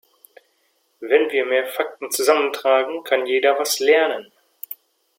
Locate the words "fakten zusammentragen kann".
1.67-3.27